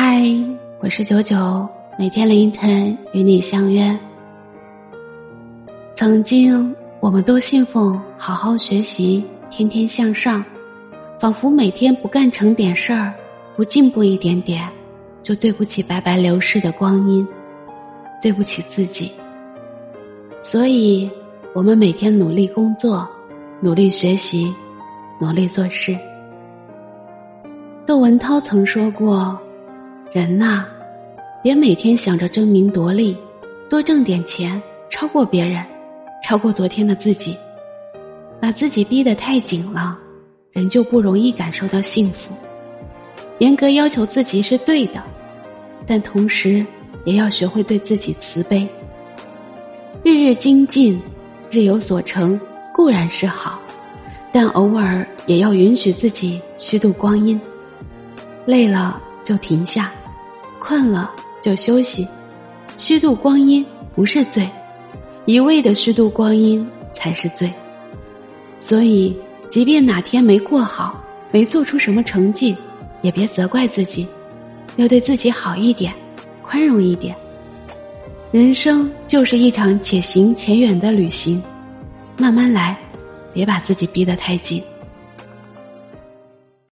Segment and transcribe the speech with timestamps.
[0.00, 0.22] 嗨，
[0.78, 3.98] 我是九九，每天凌晨与你相约。
[5.92, 10.44] 曾经，我们都信奉好好学习，天天向上，
[11.18, 13.12] 仿佛每天不干成点事儿，
[13.56, 14.68] 不进步一点点，
[15.20, 17.26] 就对不起白白流逝的光阴，
[18.22, 19.10] 对不起自己。
[20.40, 21.10] 所以，
[21.52, 23.04] 我们每天努力工作，
[23.60, 24.54] 努力学习，
[25.20, 25.98] 努力做事。
[27.84, 29.36] 窦文涛曾说过。
[30.10, 30.64] 人呐，
[31.42, 33.14] 别每天想着争名夺利，
[33.68, 35.62] 多挣点钱，超过别人，
[36.24, 37.36] 超过昨天的自己，
[38.40, 39.98] 把自己逼得太紧了，
[40.50, 42.32] 人就不容易感受到幸福。
[43.36, 45.02] 严格要求自己是对的，
[45.86, 46.64] 但同时
[47.04, 48.66] 也要学会对自己慈悲。
[50.02, 50.98] 日日精进，
[51.50, 52.40] 日有所成
[52.72, 53.60] 固然是好，
[54.32, 57.38] 但偶尔也要允许自己虚度光阴，
[58.46, 59.92] 累了就停下。
[60.58, 62.06] 困了就休息，
[62.76, 63.64] 虚度光阴
[63.94, 64.48] 不是罪，
[65.26, 67.52] 一味的虚度光阴才是罪。
[68.60, 69.16] 所以，
[69.48, 72.56] 即便哪天没过好，没做出什么成绩，
[73.02, 74.06] 也别责怪自己，
[74.76, 75.94] 要对自己好一点，
[76.42, 77.14] 宽容一点。
[78.30, 81.42] 人生就是一场且行且远的旅行，
[82.16, 82.76] 慢慢来，
[83.32, 84.62] 别把自己逼得太紧。